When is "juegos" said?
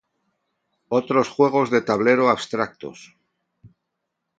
1.29-1.69